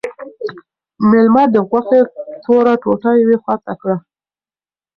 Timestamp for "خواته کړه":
3.43-3.95